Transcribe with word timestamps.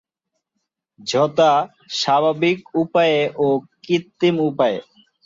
যথাঃ 0.99 1.57
স্বাভাবিক 1.99 2.59
উপায়ে 2.81 3.21
ও 3.37 3.47
কৃত্রিম 3.83 4.35
উপায়ে। 4.49 4.79